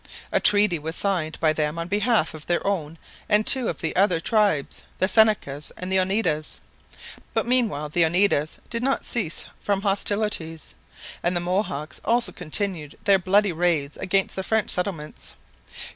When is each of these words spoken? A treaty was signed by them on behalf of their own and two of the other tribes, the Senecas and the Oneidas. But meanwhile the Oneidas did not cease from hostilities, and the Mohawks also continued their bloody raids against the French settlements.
A 0.31 0.39
treaty 0.39 0.79
was 0.79 0.95
signed 0.95 1.39
by 1.39 1.53
them 1.53 1.77
on 1.77 1.87
behalf 1.87 2.33
of 2.33 2.47
their 2.47 2.65
own 2.65 2.97
and 3.29 3.45
two 3.45 3.67
of 3.67 3.81
the 3.81 3.95
other 3.95 4.19
tribes, 4.19 4.81
the 4.97 5.07
Senecas 5.07 5.71
and 5.77 5.91
the 5.91 5.99
Oneidas. 5.99 6.59
But 7.35 7.45
meanwhile 7.45 7.87
the 7.87 8.03
Oneidas 8.03 8.57
did 8.71 8.81
not 8.81 9.05
cease 9.05 9.45
from 9.59 9.81
hostilities, 9.83 10.73
and 11.21 11.35
the 11.35 11.39
Mohawks 11.39 12.01
also 12.03 12.31
continued 12.31 12.97
their 13.03 13.19
bloody 13.19 13.51
raids 13.51 13.95
against 13.97 14.35
the 14.35 14.41
French 14.41 14.71
settlements. 14.71 15.35